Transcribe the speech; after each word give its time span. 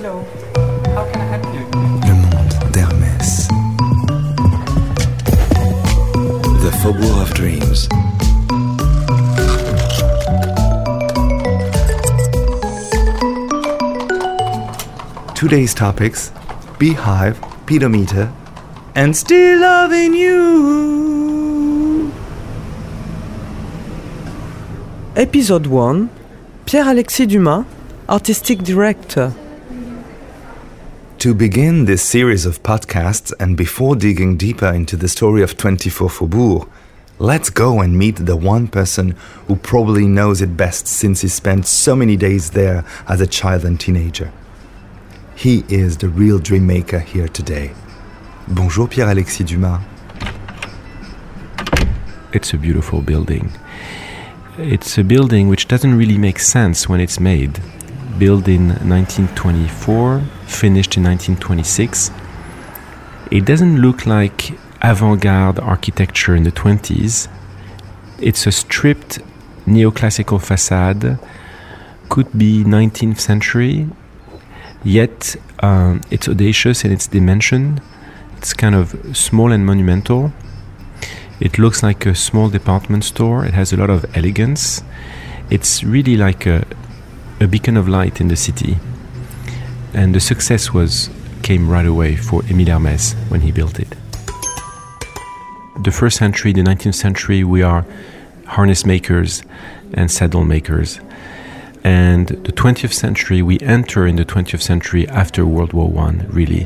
Hello. 0.00 0.24
How 0.94 1.10
can 1.10 1.20
I 1.20 1.24
help 1.24 1.44
you? 1.52 1.66
Le 2.06 2.14
monde 2.14 2.54
d'Hermès. 2.70 3.48
The 6.62 6.70
Faubourg 6.80 7.18
of 7.20 7.34
Dreams. 7.34 7.88
Today's 15.34 15.74
topics 15.74 16.30
Beehive, 16.78 17.40
Pedometer, 17.66 18.30
and 18.94 19.16
Still 19.16 19.58
Loving 19.58 20.14
You. 20.14 22.12
Episode 25.16 25.66
1 25.66 26.08
Pierre-Alexis 26.66 27.26
Dumas, 27.26 27.64
Artistic 28.08 28.62
Director. 28.62 29.32
To 31.18 31.34
begin 31.34 31.86
this 31.86 32.00
series 32.00 32.46
of 32.46 32.62
podcasts 32.62 33.32
and 33.40 33.56
before 33.56 33.96
digging 33.96 34.36
deeper 34.36 34.68
into 34.68 34.96
the 34.96 35.08
story 35.08 35.42
of 35.42 35.56
24 35.56 36.08
Faubourg, 36.08 36.68
let's 37.18 37.50
go 37.50 37.80
and 37.80 37.98
meet 37.98 38.24
the 38.24 38.36
one 38.36 38.68
person 38.68 39.16
who 39.48 39.56
probably 39.56 40.06
knows 40.06 40.40
it 40.40 40.56
best 40.56 40.86
since 40.86 41.22
he 41.22 41.28
spent 41.28 41.66
so 41.66 41.96
many 41.96 42.16
days 42.16 42.50
there 42.50 42.84
as 43.08 43.20
a 43.20 43.26
child 43.26 43.64
and 43.64 43.80
teenager. 43.80 44.32
He 45.34 45.64
is 45.68 45.96
the 45.96 46.08
real 46.08 46.38
dream 46.38 46.68
maker 46.68 47.00
here 47.00 47.26
today. 47.26 47.72
Bonjour 48.46 48.86
Pierre-Alexis 48.86 49.44
Dumas. 49.48 49.80
It's 52.32 52.52
a 52.52 52.56
beautiful 52.56 53.02
building. 53.02 53.50
It's 54.56 54.96
a 54.96 55.02
building 55.02 55.48
which 55.48 55.66
doesn't 55.66 55.98
really 55.98 56.16
make 56.16 56.38
sense 56.38 56.88
when 56.88 57.00
it's 57.00 57.18
made. 57.18 57.60
Built 58.18 58.46
in 58.46 58.68
1924, 58.68 60.22
finished 60.48 60.96
in 60.96 61.04
1926. 61.04 62.10
It 63.30 63.44
doesn't 63.44 63.80
look 63.80 64.06
like 64.06 64.58
avant 64.80 65.20
garde 65.20 65.58
architecture 65.60 66.34
in 66.34 66.44
the 66.44 66.52
20s. 66.52 67.28
It's 68.20 68.46
a 68.46 68.52
stripped 68.52 69.18
neoclassical 69.66 70.42
facade, 70.42 71.18
could 72.08 72.36
be 72.36 72.64
19th 72.64 73.20
century, 73.20 73.88
yet 74.82 75.36
um, 75.60 76.00
it's 76.10 76.28
audacious 76.28 76.84
in 76.84 76.92
its 76.92 77.06
dimension. 77.06 77.80
It's 78.38 78.54
kind 78.54 78.74
of 78.74 79.16
small 79.16 79.52
and 79.52 79.66
monumental. 79.66 80.32
It 81.40 81.58
looks 81.58 81.82
like 81.82 82.06
a 82.06 82.14
small 82.14 82.48
department 82.48 83.04
store. 83.04 83.44
It 83.44 83.54
has 83.54 83.72
a 83.72 83.76
lot 83.76 83.90
of 83.90 84.04
elegance. 84.16 84.82
It's 85.50 85.84
really 85.84 86.16
like 86.16 86.46
a, 86.46 86.64
a 87.40 87.46
beacon 87.46 87.76
of 87.76 87.88
light 87.88 88.20
in 88.20 88.28
the 88.28 88.36
city. 88.36 88.78
And 89.94 90.14
the 90.14 90.20
success 90.20 90.72
was 90.72 91.10
came 91.42 91.68
right 91.68 91.86
away 91.86 92.16
for 92.16 92.42
Émile 92.42 92.68
Hermès 92.68 93.14
when 93.30 93.40
he 93.40 93.52
built 93.52 93.78
it. 93.78 93.88
The 95.82 95.90
first 95.90 96.18
century, 96.18 96.52
the 96.52 96.62
19th 96.62 96.94
century, 96.94 97.44
we 97.44 97.62
are 97.62 97.86
harness 98.46 98.84
makers 98.84 99.42
and 99.94 100.10
saddle 100.10 100.44
makers. 100.44 101.00
And 101.84 102.28
the 102.28 102.52
20th 102.52 102.92
century, 102.92 103.40
we 103.42 103.58
enter 103.60 104.06
in 104.06 104.16
the 104.16 104.24
20th 104.24 104.60
century 104.60 105.08
after 105.08 105.46
World 105.46 105.72
War 105.72 105.88
One, 105.88 106.26
really, 106.28 106.64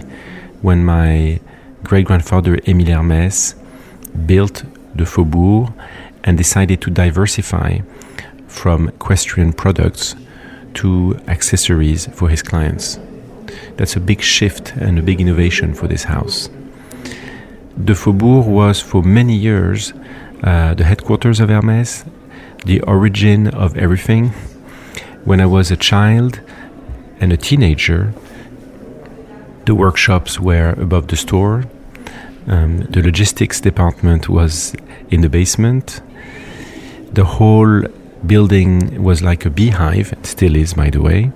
when 0.63 0.85
my 0.85 1.41
great 1.85 2.07
grandfather 2.07 2.57
Émile 2.59 2.97
Hermès 2.97 3.55
built 4.27 4.65
the 4.95 5.05
Faubourg 5.05 5.73
and 6.25 6.39
decided 6.39 6.81
to 6.81 6.91
diversify 6.91 7.79
from 8.47 8.89
equestrian 8.89 9.53
products 9.53 10.15
to 10.75 11.21
accessories 11.29 12.07
for 12.07 12.29
his 12.29 12.43
clients. 12.43 12.99
That's 13.77 13.97
a 13.97 14.01
big 14.01 14.21
shift 14.21 14.75
and 14.77 14.99
a 14.99 15.03
big 15.03 15.21
innovation 15.21 15.75
for 15.75 15.89
this 15.89 16.05
house. 16.05 16.49
The 17.77 17.95
Faubourg 17.95 18.47
was 18.47 18.81
for 18.81 19.03
many 19.03 19.35
years 19.35 19.93
uh, 20.43 20.75
the 20.75 20.85
headquarters 20.85 21.41
of 21.41 21.49
Hermès, 21.49 22.05
the 22.65 22.81
origin 22.83 23.49
of 23.49 23.77
everything. 23.77 24.31
When 25.25 25.41
I 25.41 25.47
was 25.47 25.71
a 25.71 25.77
child 25.77 26.41
and 27.21 27.33
a 27.33 27.37
teenager, 27.37 28.13
the 29.67 29.75
workshops 29.75 30.41
were 30.41 30.71
above 30.79 31.07
the 31.09 31.17
store. 31.17 31.65
Um, 32.49 32.79
the 32.91 33.03
logistics 33.03 33.61
department 33.61 34.29
was 34.29 34.75
in 35.11 35.21
the 35.21 35.29
basement. 35.29 36.01
The 37.13 37.25
whole 37.25 37.83
building 38.27 39.03
was 39.03 39.23
like 39.23 39.45
a 39.45 39.51
beehive, 39.51 40.13
it 40.13 40.27
still 40.27 40.57
is, 40.57 40.75
by 40.75 40.91
the 40.91 41.01
way. 41.01 41.31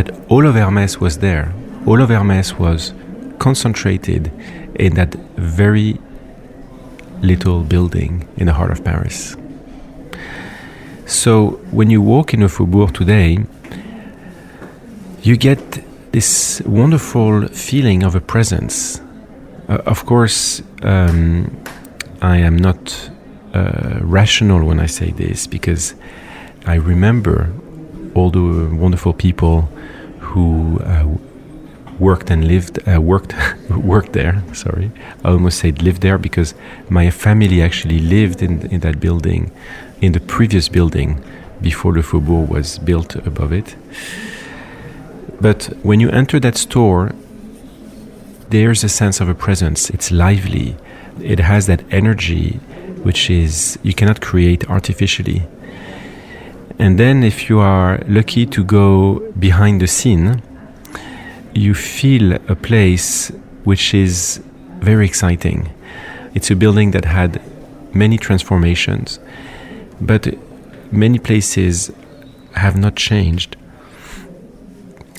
But 0.00 0.14
all 0.30 0.46
of 0.46 0.54
Hermès 0.54 0.96
was 0.98 1.18
there. 1.18 1.52
All 1.84 2.00
of 2.00 2.08
Hermès 2.08 2.58
was 2.58 2.94
concentrated 3.38 4.32
in 4.76 4.94
that 4.94 5.14
very 5.36 5.98
little 7.20 7.62
building 7.64 8.26
in 8.38 8.46
the 8.46 8.54
heart 8.54 8.70
of 8.70 8.82
Paris. 8.82 9.36
So 11.04 11.60
when 11.70 11.90
you 11.90 12.00
walk 12.00 12.32
in 12.32 12.42
a 12.42 12.48
faubourg 12.48 12.94
today, 12.94 13.40
you 15.22 15.36
get 15.36 15.60
this 16.12 16.62
wonderful 16.64 17.48
feeling 17.48 18.02
of 18.02 18.14
a 18.14 18.22
presence. 18.22 19.02
Uh, 19.68 19.82
of 19.84 20.06
course, 20.06 20.62
um, 20.82 21.62
I 22.22 22.38
am 22.38 22.56
not 22.56 23.10
uh, 23.52 23.98
rational 24.00 24.64
when 24.64 24.80
I 24.80 24.86
say 24.86 25.10
this 25.10 25.46
because 25.46 25.94
I 26.64 26.76
remember 26.76 27.52
all 28.14 28.30
the 28.30 28.74
wonderful 28.74 29.12
people 29.12 29.62
who 30.20 30.78
uh, 30.80 31.06
worked 31.98 32.30
and 32.30 32.46
lived 32.46 32.78
uh, 32.88 33.00
worked 33.00 33.34
worked 33.70 34.12
there. 34.12 34.42
Sorry, 34.52 34.90
I 35.24 35.30
almost 35.30 35.58
said 35.58 35.82
lived 35.82 36.02
there 36.02 36.18
because 36.18 36.54
my 36.88 37.10
family 37.10 37.62
actually 37.62 38.00
lived 38.00 38.42
in 38.42 38.66
in 38.70 38.80
that 38.80 39.00
building, 39.00 39.50
in 40.00 40.12
the 40.12 40.20
previous 40.20 40.68
building, 40.68 41.22
before 41.60 41.92
the 41.92 42.02
faubourg 42.02 42.48
was 42.48 42.78
built 42.78 43.16
above 43.26 43.52
it. 43.52 43.76
But 45.40 45.64
when 45.82 46.00
you 46.00 46.10
enter 46.10 46.38
that 46.40 46.56
store, 46.56 47.12
there's 48.50 48.84
a 48.84 48.88
sense 48.88 49.20
of 49.20 49.28
a 49.28 49.34
presence. 49.34 49.90
It's 49.90 50.10
lively. 50.10 50.76
It 51.22 51.38
has 51.38 51.66
that 51.66 51.82
energy, 51.90 52.60
which 53.04 53.30
is 53.30 53.78
you 53.82 53.94
cannot 53.94 54.20
create 54.20 54.68
artificially. 54.68 55.42
And 56.80 56.98
then, 56.98 57.22
if 57.22 57.50
you 57.50 57.58
are 57.60 58.02
lucky 58.08 58.46
to 58.46 58.64
go 58.64 59.20
behind 59.38 59.82
the 59.82 59.86
scene, 59.86 60.40
you 61.54 61.74
feel 61.74 62.32
a 62.48 62.56
place 62.56 63.30
which 63.64 63.92
is 63.92 64.42
very 64.78 65.04
exciting. 65.04 65.68
It's 66.34 66.50
a 66.50 66.56
building 66.56 66.92
that 66.92 67.04
had 67.04 67.42
many 67.92 68.16
transformations, 68.16 69.20
but 70.00 70.34
many 70.90 71.18
places 71.18 71.92
have 72.54 72.78
not 72.78 72.96
changed 72.96 73.56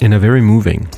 and 0.02 0.16
are 0.16 0.20
very 0.20 0.42
moving. 0.42 0.90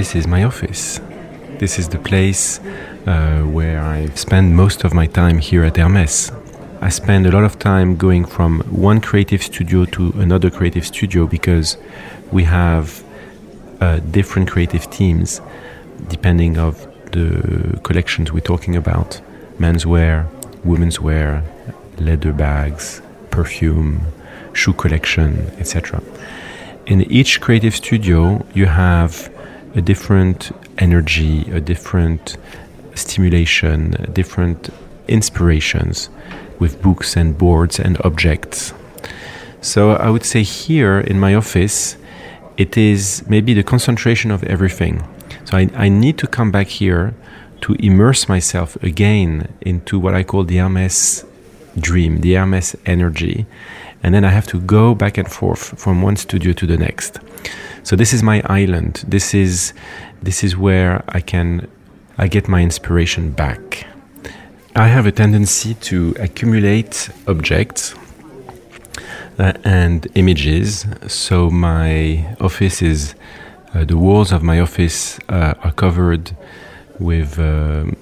This 0.00 0.16
is 0.16 0.26
my 0.26 0.44
office. 0.44 0.98
This 1.58 1.78
is 1.78 1.90
the 1.90 1.98
place 1.98 2.58
uh, 3.06 3.42
where 3.42 3.82
I 3.82 4.06
spend 4.14 4.56
most 4.56 4.82
of 4.82 4.94
my 4.94 5.06
time 5.06 5.36
here 5.36 5.62
at 5.62 5.74
Hermès. 5.74 6.32
I 6.80 6.88
spend 6.88 7.26
a 7.26 7.30
lot 7.30 7.44
of 7.44 7.58
time 7.58 7.96
going 7.96 8.24
from 8.24 8.60
one 8.70 9.02
creative 9.02 9.42
studio 9.42 9.84
to 9.96 10.14
another 10.16 10.48
creative 10.48 10.86
studio 10.86 11.26
because 11.26 11.76
we 12.32 12.44
have 12.44 13.04
uh, 13.82 13.98
different 14.10 14.50
creative 14.50 14.88
teams 14.88 15.42
depending 16.08 16.56
of 16.56 16.74
the 17.12 17.78
collections 17.82 18.32
we're 18.32 18.50
talking 18.52 18.76
about 18.76 19.20
menswear 19.58 20.26
women's 20.64 20.98
wear 20.98 21.44
leather 21.98 22.32
bags 22.32 23.02
perfume 23.30 24.00
shoe 24.54 24.72
collection 24.72 25.52
etc 25.58 26.02
in 26.86 27.02
each 27.12 27.42
creative 27.42 27.76
studio 27.76 28.42
you 28.54 28.64
have 28.64 29.30
a 29.74 29.80
different 29.80 30.50
energy 30.78 31.50
a 31.52 31.60
different 31.60 32.36
stimulation 32.94 33.90
different 34.12 34.70
inspirations 35.08 36.08
with 36.60 36.80
books 36.80 37.16
and 37.16 37.36
boards 37.36 37.80
and 37.80 37.98
objects. 38.04 38.72
So 39.60 39.92
I 39.92 40.10
would 40.10 40.24
say 40.24 40.42
here 40.42 41.00
in 41.00 41.18
my 41.18 41.34
office, 41.34 41.96
it 42.56 42.76
is 42.76 43.24
maybe 43.28 43.54
the 43.54 43.62
concentration 43.62 44.30
of 44.30 44.44
everything. 44.44 45.02
So 45.44 45.56
I, 45.56 45.70
I 45.74 45.88
need 45.88 46.18
to 46.18 46.26
come 46.26 46.50
back 46.52 46.68
here 46.68 47.14
to 47.62 47.74
immerse 47.74 48.28
myself 48.28 48.76
again 48.82 49.52
into 49.60 49.98
what 49.98 50.14
I 50.14 50.22
call 50.22 50.44
the 50.44 50.58
Hermes 50.58 51.24
dream, 51.78 52.20
the 52.20 52.34
Hermes 52.34 52.76
energy, 52.86 53.46
and 54.02 54.14
then 54.14 54.24
I 54.24 54.30
have 54.30 54.46
to 54.48 54.60
go 54.60 54.94
back 54.94 55.18
and 55.18 55.30
forth 55.30 55.78
from 55.78 56.02
one 56.02 56.16
studio 56.16 56.52
to 56.54 56.66
the 56.66 56.76
next. 56.76 57.18
So 57.82 57.96
this 57.96 58.12
is 58.12 58.22
my 58.22 58.42
island. 58.46 59.04
This 59.08 59.34
is 59.34 59.72
this 60.22 60.44
is 60.44 60.56
where 60.56 61.02
I 61.08 61.20
can 61.20 61.66
I 62.18 62.28
get 62.28 62.48
my 62.48 62.60
inspiration 62.62 63.32
back. 63.32 63.86
I 64.76 64.88
have 64.88 65.06
a 65.06 65.12
tendency 65.12 65.74
to 65.74 66.14
accumulate 66.20 67.10
objects 67.26 67.94
uh, 69.38 69.52
and 69.64 70.06
images. 70.14 70.86
So 71.08 71.50
my 71.50 72.36
office 72.40 72.82
is 72.82 73.14
uh, 73.74 73.84
the 73.84 73.96
walls 73.96 74.32
of 74.32 74.42
my 74.42 74.60
office 74.60 75.18
uh, 75.28 75.54
are 75.62 75.72
covered 75.72 76.36
with 76.98 77.38
um, 77.38 77.96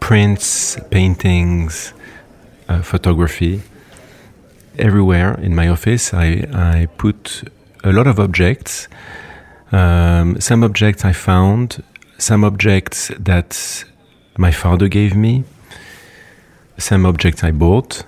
prints, 0.00 0.76
paintings, 0.90 1.92
uh, 2.68 2.82
photography. 2.82 3.62
Everywhere 4.78 5.34
in 5.40 5.54
my 5.54 5.68
office, 5.68 6.12
I, 6.12 6.46
I 6.52 6.88
put 6.96 7.44
a 7.84 7.92
lot 7.92 8.06
of 8.06 8.18
objects. 8.18 8.88
Um, 9.72 10.40
some 10.40 10.64
objects 10.64 11.04
I 11.04 11.12
found, 11.12 11.82
some 12.18 12.44
objects 12.44 13.10
that 13.18 13.84
my 14.36 14.50
father 14.50 14.88
gave 14.88 15.14
me, 15.14 15.44
some 16.78 17.06
objects 17.06 17.44
I 17.44 17.52
bought, 17.52 18.04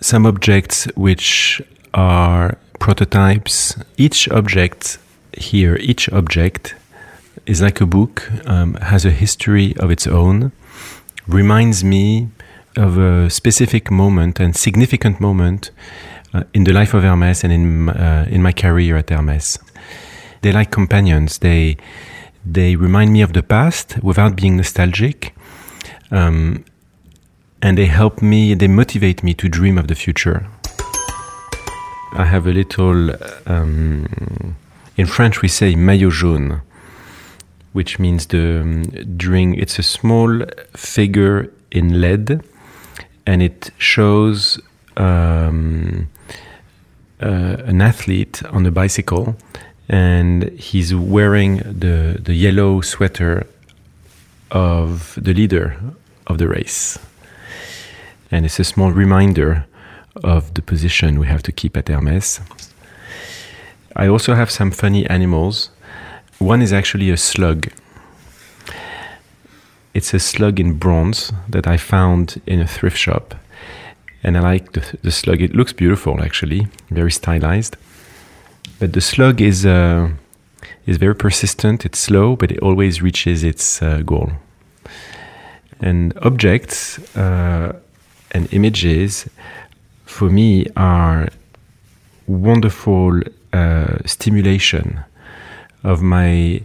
some 0.00 0.26
objects 0.26 0.84
which 0.94 1.62
are 1.92 2.56
prototypes. 2.78 3.76
Each 3.96 4.28
object 4.28 4.98
here, 5.36 5.76
each 5.76 6.08
object 6.10 6.74
is 7.46 7.60
like 7.60 7.80
a 7.80 7.86
book, 7.86 8.30
um, 8.46 8.74
has 8.74 9.04
a 9.04 9.10
history 9.10 9.76
of 9.78 9.90
its 9.90 10.06
own, 10.06 10.52
reminds 11.26 11.84
me 11.84 12.28
of 12.76 12.98
a 12.98 13.30
specific 13.30 13.90
moment 13.90 14.40
and 14.40 14.56
significant 14.56 15.20
moment 15.20 15.70
in 16.52 16.64
the 16.64 16.72
life 16.72 16.94
of 16.94 17.02
Hermes 17.02 17.44
and 17.44 17.52
in 17.52 17.88
uh, 17.88 18.26
in 18.28 18.42
my 18.42 18.52
career 18.52 18.96
at 18.96 19.10
Hermes. 19.10 19.58
They 20.42 20.52
like 20.52 20.70
companions. 20.70 21.38
They 21.38 21.76
they 22.44 22.76
remind 22.76 23.12
me 23.12 23.22
of 23.22 23.32
the 23.32 23.42
past 23.42 24.02
without 24.02 24.36
being 24.36 24.56
nostalgic, 24.56 25.34
um, 26.10 26.64
and 27.62 27.78
they 27.78 27.86
help 27.86 28.20
me. 28.20 28.54
They 28.54 28.68
motivate 28.68 29.22
me 29.22 29.34
to 29.34 29.48
dream 29.48 29.78
of 29.78 29.86
the 29.86 29.94
future. 29.94 30.46
I 32.16 32.24
have 32.24 32.46
a 32.46 32.52
little. 32.52 33.10
Um, 33.46 34.56
in 34.96 35.06
French, 35.06 35.42
we 35.42 35.48
say 35.48 35.74
maillot 35.74 36.12
jaune, 36.12 36.62
which 37.72 37.98
means 37.98 38.26
the 38.26 38.60
um, 38.60 38.82
during. 39.16 39.54
It's 39.54 39.78
a 39.78 39.82
small 39.82 40.42
figure 40.76 41.50
in 41.70 42.00
lead, 42.00 42.42
and 43.26 43.42
it 43.42 43.70
shows 43.78 44.60
um, 44.96 46.08
uh, 47.20 47.56
an 47.66 47.80
athlete 47.80 48.42
on 48.50 48.66
a 48.66 48.70
bicycle, 48.70 49.36
and 49.88 50.50
he's 50.58 50.94
wearing 50.94 51.58
the 51.58 52.18
the 52.22 52.34
yellow 52.34 52.80
sweater 52.80 53.46
of 54.50 55.18
the 55.20 55.34
leader 55.34 55.76
of 56.26 56.38
the 56.38 56.48
race, 56.48 56.98
and 58.30 58.44
it's 58.44 58.60
a 58.60 58.64
small 58.64 58.92
reminder 58.92 59.66
of 60.22 60.54
the 60.54 60.62
position 60.62 61.18
we 61.18 61.26
have 61.26 61.42
to 61.42 61.52
keep 61.52 61.76
at 61.76 61.88
Hermes. 61.88 62.40
I 63.96 64.08
also 64.08 64.34
have 64.34 64.50
some 64.50 64.70
funny 64.70 65.06
animals. 65.06 65.70
One 66.38 66.62
is 66.62 66.72
actually 66.72 67.10
a 67.10 67.16
slug. 67.16 67.68
It's 69.92 70.12
a 70.12 70.18
slug 70.18 70.58
in 70.58 70.78
bronze 70.78 71.32
that 71.48 71.66
I 71.66 71.76
found 71.76 72.40
in 72.46 72.60
a 72.60 72.66
thrift 72.66 72.98
shop. 72.98 73.34
And 74.24 74.38
I 74.38 74.40
like 74.40 74.72
the, 74.72 74.98
the 75.02 75.10
slug. 75.10 75.42
It 75.42 75.54
looks 75.54 75.72
beautiful, 75.72 76.22
actually, 76.22 76.66
very 76.90 77.12
stylized. 77.12 77.76
But 78.80 78.94
the 78.94 79.00
slug 79.00 79.40
is, 79.40 79.66
uh, 79.66 80.08
is 80.86 80.96
very 80.96 81.14
persistent, 81.14 81.84
it's 81.84 81.98
slow, 81.98 82.34
but 82.34 82.50
it 82.50 82.58
always 82.60 83.02
reaches 83.02 83.44
its 83.44 83.82
uh, 83.82 83.98
goal. 84.04 84.32
And 85.80 86.16
objects 86.22 86.98
uh, 87.14 87.78
and 88.32 88.52
images, 88.52 89.28
for 90.06 90.30
me, 90.30 90.66
are 90.76 91.28
wonderful 92.26 93.20
uh, 93.52 93.98
stimulation 94.06 95.04
of 95.82 96.00
my 96.00 96.62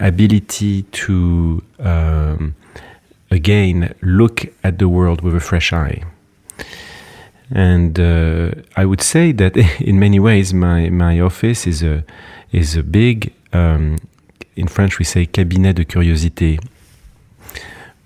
ability 0.00 0.82
to 0.82 1.62
um, 1.78 2.54
again 3.30 3.94
look 4.02 4.46
at 4.64 4.78
the 4.78 4.88
world 4.88 5.22
with 5.22 5.34
a 5.34 5.40
fresh 5.40 5.72
eye. 5.72 6.02
And 7.50 7.98
uh, 7.98 8.50
I 8.76 8.84
would 8.84 9.00
say 9.00 9.32
that 9.32 9.56
in 9.80 9.98
many 9.98 10.20
ways, 10.20 10.52
my, 10.52 10.90
my 10.90 11.20
office 11.20 11.66
is 11.66 11.82
a 11.82 12.04
is 12.52 12.76
a 12.76 12.82
big. 12.82 13.32
Um, 13.52 13.98
in 14.56 14.68
French, 14.68 14.98
we 14.98 15.04
say 15.04 15.26
cabinet 15.26 15.74
de 15.74 15.84
curiosité, 15.84 16.58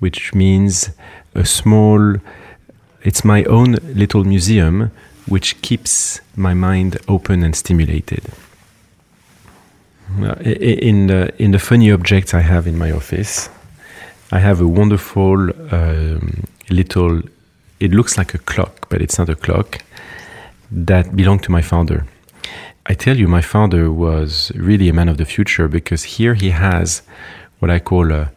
which 0.00 0.34
means 0.34 0.90
a 1.34 1.44
small. 1.44 2.16
It's 3.02 3.24
my 3.24 3.42
own 3.44 3.78
little 3.94 4.24
museum, 4.24 4.90
which 5.26 5.60
keeps 5.62 6.20
my 6.36 6.54
mind 6.54 6.98
open 7.08 7.42
and 7.42 7.56
stimulated. 7.56 8.22
In 10.18 11.06
the 11.06 11.32
in 11.38 11.52
the 11.52 11.58
funny 11.58 11.90
objects 11.90 12.34
I 12.34 12.40
have 12.40 12.66
in 12.66 12.76
my 12.78 12.92
office, 12.92 13.48
I 14.30 14.38
have 14.38 14.60
a 14.60 14.68
wonderful 14.68 15.50
um, 15.74 16.44
little. 16.70 17.22
It 17.82 17.92
looks 17.92 18.16
like 18.16 18.32
a 18.32 18.38
clock, 18.38 18.88
but 18.90 19.02
it's 19.02 19.18
not 19.18 19.28
a 19.28 19.34
clock. 19.34 19.82
That 20.70 21.16
belonged 21.16 21.42
to 21.42 21.50
my 21.50 21.62
father. 21.62 22.06
I 22.86 22.94
tell 22.94 23.16
you, 23.16 23.26
my 23.26 23.42
father 23.42 23.90
was 23.90 24.52
really 24.54 24.88
a 24.88 24.92
man 24.92 25.08
of 25.08 25.16
the 25.16 25.24
future 25.24 25.66
because 25.66 26.04
here 26.16 26.34
he 26.34 26.50
has 26.50 27.02
what 27.58 27.72
I 27.72 27.80
call 27.80 28.12
a, 28.12 28.30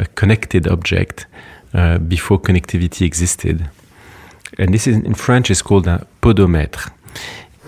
a 0.00 0.06
connected 0.16 0.66
object 0.66 1.26
uh, 1.74 1.98
before 1.98 2.40
connectivity 2.40 3.02
existed. 3.06 3.70
And 4.58 4.74
this 4.74 4.88
is 4.88 4.96
in 4.96 5.14
French 5.14 5.48
is 5.48 5.62
called 5.62 5.86
a 5.86 6.04
podomètre. 6.20 6.90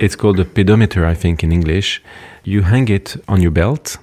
It's 0.01 0.17
called 0.17 0.41
a 0.41 0.45
pedometer, 0.45 1.07
I 1.07 1.15
think, 1.15 1.45
in 1.45 1.53
English. 1.53 2.03
You 2.43 2.63
hang 2.63 2.89
it 2.89 3.17
on 3.29 3.41
your 3.41 3.53
belt 3.53 3.99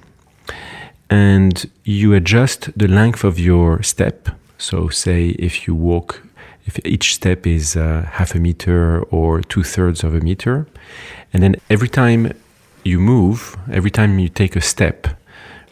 and 1.10 1.70
you 1.84 2.14
adjust 2.14 2.70
the 2.78 2.88
length 2.88 3.22
of 3.22 3.38
your 3.38 3.82
step. 3.82 4.30
So, 4.56 4.88
say 4.88 5.36
if 5.38 5.66
you 5.66 5.74
walk, 5.74 6.22
if 6.68 6.78
each 6.84 7.14
step 7.14 7.46
is 7.46 7.76
uh, 7.76 8.06
half 8.18 8.34
a 8.34 8.38
meter 8.38 9.02
or 9.04 9.40
two 9.40 9.62
thirds 9.62 10.04
of 10.04 10.14
a 10.14 10.20
meter, 10.20 10.66
and 11.32 11.42
then 11.42 11.56
every 11.70 11.88
time 11.88 12.32
you 12.84 12.98
move, 13.00 13.56
every 13.72 13.90
time 13.90 14.18
you 14.18 14.28
take 14.28 14.54
a 14.54 14.60
step, 14.60 15.08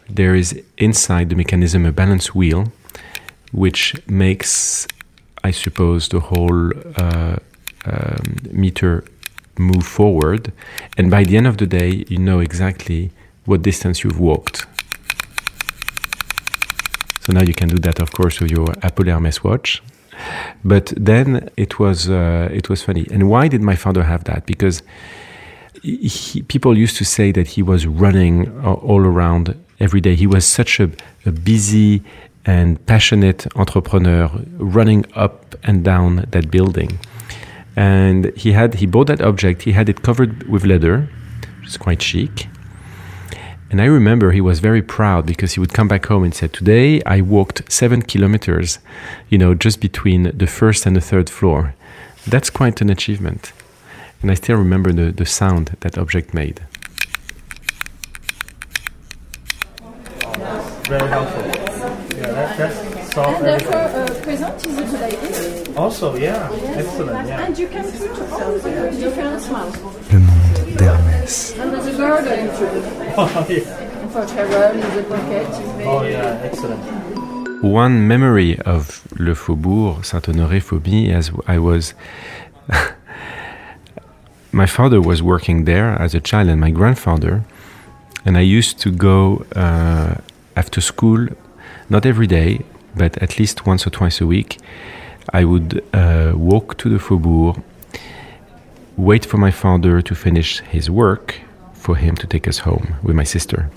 there 0.09 0.35
is 0.35 0.49
inside 0.79 1.29
the 1.29 1.37
mechanism 1.37 1.85
a 1.85 1.93
balance 1.93 2.35
wheel, 2.35 2.73
which 3.53 3.95
makes, 4.09 4.89
I 5.45 5.51
suppose, 5.51 6.09
the 6.09 6.21
whole 6.21 6.73
uh, 6.97 7.37
um, 7.85 8.37
meter 8.51 9.05
move 9.59 9.87
forward. 9.87 10.51
And 10.97 11.11
by 11.11 11.25
the 11.25 11.37
end 11.37 11.47
of 11.47 11.57
the 11.59 11.67
day, 11.67 12.05
you 12.09 12.19
know 12.19 12.41
exactly 12.41 13.11
what 13.45 13.61
distance 13.61 14.03
you've 14.03 14.21
walked. 14.21 14.67
So 17.21 17.33
now 17.33 17.43
you 17.43 17.55
can 17.55 17.69
do 17.69 17.79
that, 17.87 18.01
of 18.01 18.13
course, 18.13 18.41
with 18.41 18.51
your 18.51 18.69
Apple 18.83 19.07
Hermes 19.07 19.45
watch. 19.45 19.83
But 20.65 20.93
then 20.97 21.51
it 21.57 21.79
was 21.79 22.09
uh, 22.09 22.49
it 22.53 22.69
was 22.69 22.83
funny. 22.83 23.07
And 23.11 23.29
why 23.29 23.49
did 23.49 23.63
my 23.63 23.77
father 23.77 24.05
have 24.05 24.25
that? 24.25 24.47
Because 24.47 24.83
he, 25.83 26.43
people 26.43 26.77
used 26.77 26.97
to 26.97 27.05
say 27.05 27.33
that 27.33 27.49
he 27.49 27.63
was 27.63 27.87
running 27.87 28.49
all 28.65 29.01
around 29.01 29.55
every 29.79 30.01
day. 30.01 30.15
He 30.15 30.27
was 30.27 30.45
such 30.45 30.81
a, 30.81 30.91
a 31.25 31.33
busy 31.33 32.03
and 32.45 32.85
passionate 32.87 33.47
entrepreneur, 33.57 34.31
running 34.59 35.05
up 35.15 35.55
and 35.65 35.85
down 35.85 36.27
that 36.31 36.51
building. 36.51 36.99
And 37.75 38.33
he 38.37 38.53
had 38.53 38.75
he 38.75 38.87
bought 38.87 39.09
that 39.09 39.21
object. 39.21 39.63
He 39.63 39.73
had 39.73 39.89
it 39.89 40.03
covered 40.03 40.49
with 40.49 40.65
leather, 40.65 41.09
which 41.61 41.69
is 41.69 41.77
quite 41.77 42.01
chic. 42.01 42.49
And 43.71 43.81
I 43.81 43.87
remember 43.87 44.31
he 44.31 44.41
was 44.41 44.61
very 44.61 44.83
proud 44.83 45.27
because 45.27 45.55
he 45.55 45.61
would 45.61 45.73
come 45.73 45.89
back 45.89 46.07
home 46.07 46.23
and 46.23 46.35
said, 46.35 46.53
"Today 46.53 47.03
I 47.05 47.21
walked 47.21 47.71
seven 47.71 48.03
kilometers, 48.03 48.79
you 49.29 49.39
know, 49.39 49.55
just 49.55 49.81
between 49.81 50.31
the 50.37 50.47
first 50.47 50.87
and 50.87 50.95
the 50.95 51.01
third 51.01 51.29
floor. 51.29 51.75
That's 52.27 52.51
quite 52.51 52.81
an 52.81 52.91
achievement." 52.91 53.53
And 54.23 54.31
I 54.31 54.35
still 54.35 54.57
remember 54.57 54.93
the, 54.93 55.11
the 55.13 55.27
sound 55.27 55.77
that 55.81 55.99
object 55.99 56.33
made. 56.33 56.61
Very 60.89 61.09
helpful. 61.09 61.43
Yeah, 62.17 62.31
that, 62.31 62.57
that's 62.57 63.15
solved 63.15 63.39
And 63.39 63.47
therefore, 63.47 63.75
uh, 63.75 64.21
present 64.23 64.67
is 64.67 64.95
it 64.95 65.01
like 65.01 65.21
this. 65.21 65.77
Also, 65.77 66.15
yeah, 66.17 66.49
excellent. 66.77 67.29
Yeah. 67.29 67.45
And 67.45 67.59
you 67.59 67.67
can 67.67 67.85
put 67.91 68.11
all 68.33 68.53
the 68.59 68.91
different 68.97 69.43
smells. 69.43 70.56
Le 71.27 71.33
monde 71.33 71.57
d'Hermès. 71.57 71.59
And 71.61 71.73
there's 71.73 71.87
a 71.87 71.99
garden 71.99 72.51
Oh, 73.19 73.47
yeah. 73.49 74.09
for 74.09 74.27
travel 74.27 74.81
in 74.81 74.97
the 74.97 75.03
pocket. 75.03 75.47
Oh, 75.85 76.03
yeah, 76.03 76.41
excellent. 76.43 76.81
One 77.63 78.07
memory 78.07 78.59
of 78.61 79.03
Le 79.19 79.35
Faubourg 79.35 80.05
Saint-Honoré 80.05 80.61
for 80.63 80.79
me 80.81 81.11
as 81.11 81.31
I 81.47 81.59
was 81.59 81.95
my 84.53 84.67
father 84.67 85.01
was 85.01 85.23
working 85.23 85.65
there 85.65 85.91
as 86.01 86.15
a 86.15 86.21
child 86.21 86.49
and 86.49 86.61
my 86.61 86.71
grandfather 86.71 87.43
and 88.25 88.37
I 88.37 88.43
used 88.43 88.79
to 88.81 88.91
go 88.91 89.45
uh, 89.57 90.17
after 90.55 90.81
school 90.81 91.29
not 91.89 92.05
every 92.07 92.27
day 92.27 92.61
but 92.95 93.17
at 93.23 93.39
least 93.39 93.67
once 93.67 93.87
or 93.87 93.91
twice 93.91 94.21
a 94.21 94.27
week 94.27 94.59
I 95.33 95.45
would 95.45 95.83
uh, 95.93 96.33
walk 96.37 96.77
to 96.79 96.89
the 96.91 96.99
Faubourg 96.99 97.63
wait 98.97 99.27
for 99.27 99.37
my 99.37 99.51
father 99.51 100.01
to 100.03 100.15
finish 100.15 100.61
his 100.61 100.89
work 100.91 101.41
for 101.75 101.97
him 101.97 102.17
to 102.17 102.27
take 102.27 102.49
us 102.49 102.59
home 102.59 102.97
with 103.03 103.15
my 103.15 103.25
sister 103.25 103.71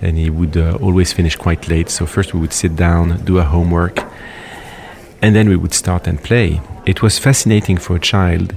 and 0.00 0.16
he 0.16 0.30
would 0.30 0.56
uh, 0.56 0.78
always 0.80 1.12
finish 1.12 1.36
quite 1.36 1.68
late. 1.68 1.90
So 1.90 2.06
first 2.06 2.32
we 2.34 2.40
would 2.40 2.52
sit 2.52 2.76
down, 2.76 3.22
do 3.24 3.38
our 3.38 3.44
homework, 3.44 4.02
and 5.22 5.36
then 5.36 5.48
we 5.48 5.56
would 5.56 5.74
start 5.74 6.06
and 6.06 6.22
play. 6.22 6.60
It 6.86 7.02
was 7.02 7.18
fascinating 7.18 7.76
for 7.76 7.96
a 7.96 8.00
child 8.00 8.54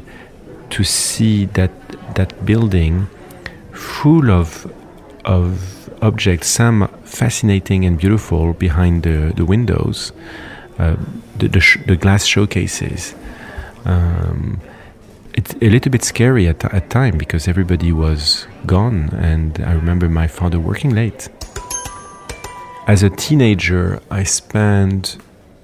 to 0.72 0.84
see 0.84 1.46
that 1.46 1.72
that 2.16 2.46
building 2.46 3.08
full 3.72 4.32
of 4.32 4.72
of 5.26 5.90
objects, 6.02 6.48
some 6.48 6.88
fascinating 7.04 7.86
and 7.86 7.98
beautiful 7.98 8.54
behind 8.54 9.04
the, 9.04 9.32
the 9.36 9.46
windows, 9.46 10.12
uh, 10.78 10.98
the, 11.38 11.48
the, 11.48 11.62
sh- 11.62 11.78
the, 11.88 11.96
glass 11.96 12.26
showcases. 12.26 13.16
Um, 13.86 14.60
it's 15.34 15.56
a 15.56 15.70
little 15.70 15.92
bit 15.92 16.04
scary 16.04 16.48
at 16.48 16.64
at 16.74 16.90
time 16.90 17.18
because 17.18 17.48
everybody 17.48 17.92
was 17.92 18.48
gone, 18.66 19.10
and 19.14 19.60
I 19.66 19.74
remember 19.74 20.08
my 20.10 20.28
father 20.28 20.60
working 20.60 20.94
late. 20.94 21.30
As 22.88 23.02
a 23.02 23.10
teenager, 23.10 24.02
I 24.12 24.24
spent 24.24 25.18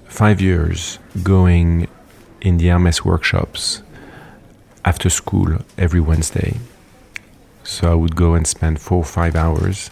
five 0.04 0.40
years 0.40 0.98
going 1.22 1.86
in 2.40 2.56
the 2.58 2.68
Hermes 2.68 3.04
workshops 3.04 3.82
after 4.84 5.10
school 5.10 5.58
every 5.76 6.00
Wednesday. 6.00 6.56
So 7.62 7.92
I 7.92 7.94
would 7.94 8.16
go 8.16 8.34
and 8.34 8.46
spend 8.46 8.80
four 8.80 8.98
or 8.98 9.04
five 9.04 9.36
hours. 9.36 9.90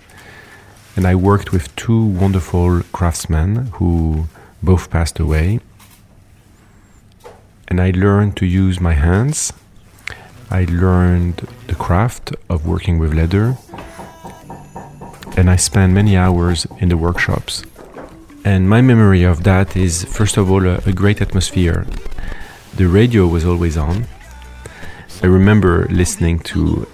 And 0.96 1.06
I 1.06 1.14
worked 1.14 1.52
with 1.52 1.74
two 1.76 2.02
wonderful 2.04 2.82
craftsmen 2.92 3.66
who 3.74 4.26
both 4.62 4.90
passed 4.90 5.20
away. 5.20 5.60
And 7.68 7.80
I 7.80 7.90
learned 7.90 8.36
to 8.38 8.46
use 8.46 8.80
my 8.80 8.94
hands 8.94 9.52
I 10.50 10.64
learned 10.64 11.46
the 11.66 11.74
craft 11.74 12.34
of 12.48 12.66
working 12.66 12.98
with 12.98 13.12
leather, 13.12 13.58
and 15.36 15.50
I 15.50 15.56
spent 15.56 15.92
many 15.92 16.16
hours 16.16 16.66
in 16.78 16.88
the 16.88 16.96
workshops. 16.96 17.64
And 18.46 18.66
my 18.66 18.80
memory 18.80 19.24
of 19.24 19.44
that 19.44 19.76
is, 19.76 20.04
first 20.04 20.38
of 20.38 20.50
all, 20.50 20.66
a, 20.66 20.80
a 20.86 20.92
great 20.92 21.20
atmosphere. 21.20 21.86
The 22.76 22.88
radio 22.88 23.26
was 23.26 23.44
always 23.44 23.76
on. 23.76 24.06
I 25.22 25.26
remember 25.26 25.86
listening 25.90 26.38
to 26.50 26.88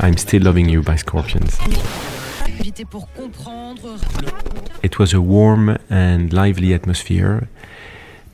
I'm 0.00 0.16
Still 0.16 0.42
Loving 0.42 0.68
You 0.68 0.82
by 0.82 0.96
Scorpions. 0.96 1.56
It 4.82 4.98
was 4.98 5.12
a 5.12 5.20
warm 5.20 5.78
and 5.88 6.32
lively 6.32 6.74
atmosphere, 6.74 7.48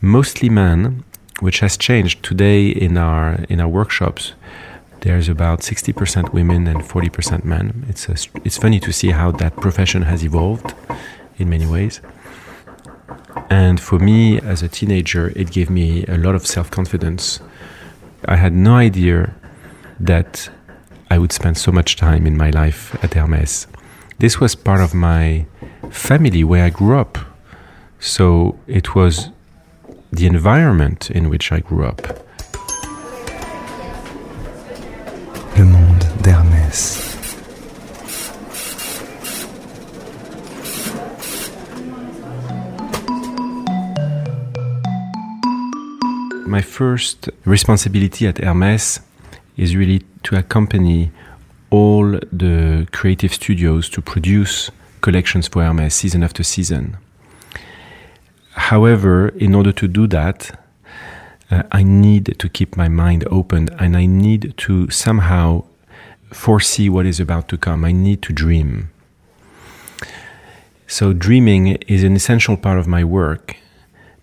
mostly 0.00 0.49
men, 0.49 1.04
which 1.40 1.61
has 1.61 1.76
changed 1.76 2.23
today 2.23 2.68
in 2.68 2.97
our 2.97 3.44
in 3.50 3.61
our 3.61 3.68
workshops 3.68 4.33
there's 5.04 5.28
about 5.28 5.61
60% 5.61 6.32
women 6.32 6.66
and 6.66 6.80
40% 6.80 7.44
men. 7.44 7.84
It's, 7.90 8.08
a, 8.08 8.16
it's 8.42 8.56
funny 8.56 8.80
to 8.80 8.90
see 8.90 9.11
how 9.11 9.32
that 9.32 9.54
profession 9.56 10.00
has 10.02 10.25
evolved 10.25 10.75
in 11.37 11.50
many 11.50 11.66
ways. 11.66 12.00
And 13.50 13.78
for 13.78 13.99
me, 13.99 14.40
as 14.40 14.62
a 14.62 14.68
teenager, 14.68 15.30
it 15.37 15.50
gave 15.50 15.68
me 15.68 16.06
a 16.06 16.16
lot 16.16 16.34
of 16.34 16.46
self 16.46 16.70
confidence. 16.70 17.40
I 18.25 18.37
had 18.37 18.54
no 18.54 18.76
idea 18.76 19.34
that 20.00 20.49
I 21.11 21.18
would 21.18 21.32
spend 21.32 21.58
so 21.58 21.70
much 21.70 21.96
time 21.96 22.26
in 22.26 22.38
my 22.38 22.49
life 22.49 22.96
at 23.04 23.12
Hermes. 23.12 23.66
This 24.20 24.40
was 24.40 24.54
part 24.54 24.80
of 24.80 24.94
my 24.94 25.44
family 25.90 26.44
where 26.44 26.64
I 26.64 26.70
grew 26.70 26.99
up. 26.99 27.18
So 28.00 28.58
it 28.66 28.94
was 28.94 29.28
the 30.11 30.26
environment 30.26 31.11
in 31.11 31.28
which 31.28 31.52
I 31.52 31.61
grew 31.61 31.84
up 31.84 32.24
My 46.54 46.62
first 46.62 47.30
responsibility 47.44 48.28
at 48.28 48.37
Hermès 48.37 49.00
is 49.56 49.75
really 49.75 50.02
to 50.23 50.37
accompany 50.37 51.11
all 51.68 52.12
the 52.30 52.87
creative 52.92 53.34
studios 53.34 53.88
to 53.88 54.00
produce 54.00 54.70
collections 55.00 55.49
for 55.49 55.62
Hermès 55.62 55.94
season 55.94 56.23
after 56.23 56.44
season. 56.44 56.96
However, 58.52 59.30
in 59.30 59.52
order 59.52 59.73
to 59.73 59.88
do 59.88 60.06
that, 60.06 60.56
uh, 61.50 61.64
I 61.73 61.82
need 61.82 62.37
to 62.38 62.49
keep 62.49 62.76
my 62.76 62.88
mind 62.88 63.26
open 63.32 63.68
and 63.80 63.96
I 63.96 64.06
need 64.06 64.54
to 64.58 64.88
somehow 64.90 65.64
foresee 66.32 66.88
what 66.88 67.04
is 67.04 67.18
about 67.18 67.49
to 67.49 67.58
come. 67.58 67.84
I 67.84 67.90
need 67.90 68.23
to 68.23 68.32
dream. 68.32 68.90
So, 70.87 71.12
dreaming 71.12 71.78
is 71.88 72.04
an 72.04 72.14
essential 72.14 72.56
part 72.56 72.78
of 72.78 72.87
my 72.87 73.02
work, 73.02 73.56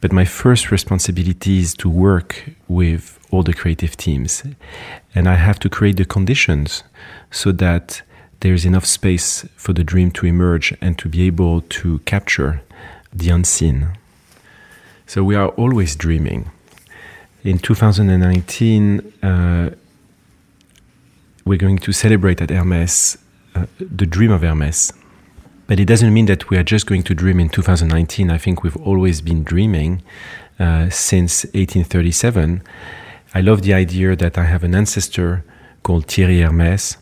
but 0.02 0.12
my 0.12 0.26
first 0.26 0.72
responsibility 0.72 1.60
is 1.60 1.74
to 1.76 1.90
work 1.90 2.44
with 2.68 3.20
all 3.32 3.44
the 3.44 3.54
creative 3.54 3.96
teams. 3.96 4.44
And 5.16 5.30
I 5.30 5.36
have 5.36 5.60
to 5.60 5.70
create 5.70 5.98
the 5.98 6.06
conditions 6.06 6.84
so 7.30 7.52
that 7.54 8.02
there's 8.42 8.66
enough 8.66 8.86
space 8.86 9.46
for 9.56 9.74
the 9.74 9.84
dream 9.84 10.12
to 10.12 10.26
emerge 10.26 10.76
and 10.82 10.98
to 10.98 11.08
be 11.08 11.28
able 11.28 11.62
to 11.62 12.00
capture 12.00 12.62
the 13.14 13.30
unseen. 13.30 13.98
So, 15.06 15.24
we 15.24 15.36
are 15.36 15.50
always 15.50 15.96
dreaming 15.96 16.50
in 17.44 17.58
2019, 17.58 19.14
uh, 19.24 19.72
we're 21.46 21.58
going 21.58 21.80
to 21.80 21.92
celebrate 21.92 22.42
at 22.42 22.50
Hermes 22.50 23.18
uh, 23.56 23.66
the 23.80 24.06
dream 24.06 24.32
of 24.32 24.42
Hermes. 24.42 24.94
But 25.72 25.80
it 25.80 25.86
doesn't 25.86 26.14
mean 26.14 26.26
that 26.26 26.50
we 26.50 26.58
are 26.58 26.64
just 26.64 26.86
going 26.86 27.02
to 27.04 27.16
dream 27.16 27.40
in 27.40 27.48
2019. 27.48 28.30
I 28.30 28.38
think 28.38 28.62
we've 28.62 28.76
always 28.76 29.22
been 29.22 29.42
dreaming 29.46 30.02
uh, 30.60 30.90
since 30.90 31.46
1837. 31.46 32.62
I 33.34 33.40
love 33.40 33.62
the 33.62 33.74
idea 33.74 34.18
that 34.18 34.38
I 34.38 34.44
have 34.44 34.66
an 34.66 34.76
ancestor 34.76 35.46
called 35.84 36.08
Thierry 36.08 36.42
Hermes, 36.42 36.98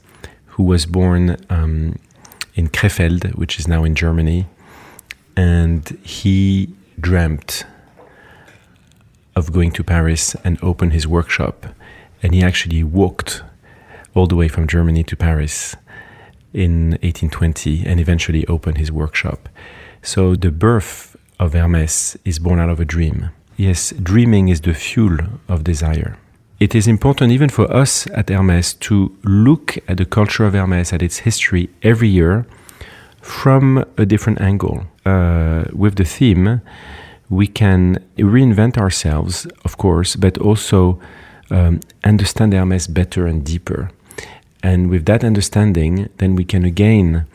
who 0.53 0.61
was 0.61 0.85
born 0.85 1.35
um, 1.49 1.97
in 2.53 2.67
Krefeld, 2.67 3.33
which 3.33 3.57
is 3.57 3.67
now 3.67 3.83
in 3.83 3.95
Germany, 3.95 4.45
and 5.35 5.89
he 6.03 6.71
dreamt 6.99 7.63
of 9.35 9.51
going 9.51 9.71
to 9.71 9.83
Paris 9.83 10.35
and 10.43 10.63
open 10.63 10.91
his 10.91 11.07
workshop. 11.07 11.65
And 12.21 12.35
he 12.35 12.43
actually 12.43 12.83
walked 12.83 13.41
all 14.13 14.27
the 14.27 14.35
way 14.35 14.47
from 14.47 14.67
Germany 14.67 15.03
to 15.05 15.15
Paris 15.15 15.75
in 16.53 16.91
1820 17.01 17.85
and 17.85 17.99
eventually 17.99 18.45
opened 18.47 18.77
his 18.77 18.91
workshop. 18.91 19.49
So 20.01 20.35
the 20.35 20.51
birth 20.51 21.15
of 21.39 21.53
Hermes 21.53 22.17
is 22.25 22.39
born 22.39 22.59
out 22.59 22.69
of 22.69 22.79
a 22.79 22.85
dream. 22.85 23.29
Yes, 23.57 23.91
dreaming 23.91 24.49
is 24.49 24.61
the 24.61 24.73
fuel 24.73 25.17
of 25.47 25.63
desire. 25.63 26.17
It 26.59 26.75
is 26.75 26.87
important 26.87 27.31
even 27.31 27.49
for 27.49 27.71
us 27.73 28.07
at 28.07 28.29
Hermes 28.29 28.73
to 28.75 29.15
look 29.23 29.77
at 29.87 29.97
the 29.97 30.05
culture 30.05 30.45
of 30.45 30.53
Hermes, 30.53 30.91
at 30.91 31.01
its 31.01 31.19
history 31.19 31.69
every 31.83 32.09
year 32.09 32.45
from 33.21 33.85
a 33.97 34.05
different 34.05 34.41
angle. 34.41 34.85
Uh, 35.05 35.65
with 35.73 35.95
the 35.95 36.03
theme, 36.03 36.61
we 37.29 37.47
can 37.47 38.03
reinvent 38.17 38.77
ourselves, 38.77 39.47
of 39.63 39.77
course, 39.77 40.15
but 40.15 40.37
also 40.37 40.99
um, 41.51 41.79
understand 42.03 42.53
Hermes 42.53 42.87
better 42.87 43.25
and 43.25 43.45
deeper. 43.45 43.91
And 44.63 44.89
with 44.89 45.05
that 45.05 45.23
understanding, 45.23 46.09
then 46.17 46.35
we 46.35 46.43
can 46.43 46.65
again 46.65 47.25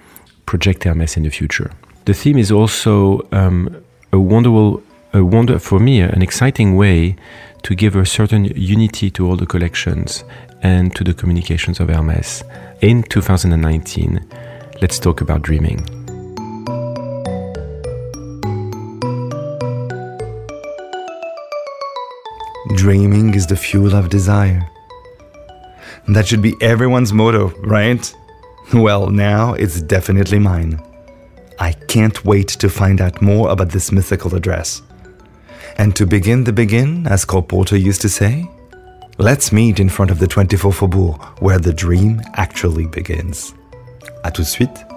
project 0.46 0.84
Hermes 0.84 1.16
in 1.16 1.22
the 1.22 1.30
future. 1.30 1.70
The 2.04 2.14
theme 2.14 2.38
is 2.38 2.52
also 2.52 3.26
um, 3.32 3.82
a 4.12 4.18
wonderful, 4.18 4.82
a 5.12 5.24
wonder 5.24 5.58
for 5.58 5.80
me, 5.80 6.00
an 6.00 6.22
exciting 6.22 6.76
way 6.76 7.16
to 7.62 7.74
give 7.74 7.96
a 7.96 8.04
certain 8.04 8.44
unity 8.44 9.10
to 9.10 9.26
all 9.26 9.36
the 9.36 9.46
collections 9.46 10.22
and 10.62 10.94
to 10.96 11.02
the 11.02 11.14
communications 11.14 11.80
of 11.80 11.88
Hermes. 11.88 12.44
In 12.82 13.02
2019, 13.04 14.20
let's 14.82 14.98
talk 14.98 15.22
about 15.22 15.40
dreaming. 15.42 15.78
Dreaming 22.76 23.34
is 23.34 23.46
the 23.46 23.56
fuel 23.56 23.94
of 23.94 24.10
desire. 24.10 24.68
That 26.08 26.26
should 26.26 26.42
be 26.42 26.54
everyone's 26.60 27.12
motto, 27.12 27.48
right? 27.60 28.14
Well, 28.72 29.08
now 29.10 29.54
it's 29.54 29.80
definitely 29.80 30.38
mine. 30.38 30.80
I 31.58 31.72
can't 31.72 32.24
wait 32.24 32.48
to 32.48 32.68
find 32.68 33.00
out 33.00 33.22
more 33.22 33.50
about 33.50 33.70
this 33.70 33.92
mythical 33.92 34.34
address. 34.34 34.82
And 35.76 35.94
to 35.96 36.06
begin 36.06 36.44
the 36.44 36.52
begin, 36.52 37.06
as 37.06 37.24
Cole 37.24 37.42
Porter 37.42 37.76
used 37.76 38.00
to 38.02 38.08
say, 38.08 38.48
let's 39.18 39.52
meet 39.52 39.80
in 39.80 39.88
front 39.88 40.10
of 40.10 40.18
the 40.18 40.26
24 40.26 40.72
Faubourg, 40.72 41.20
where 41.40 41.58
the 41.58 41.72
dream 41.72 42.20
actually 42.34 42.86
begins. 42.86 43.54
À 44.24 44.32
tout 44.32 44.42
de 44.42 44.48
suite 44.48 44.93